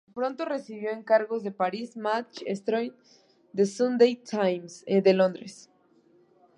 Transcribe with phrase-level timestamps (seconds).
[0.15, 2.93] Pronto recibió encargos de "Paris Match", Stern y
[3.55, 5.69] "The Sunday Times" "de Londres.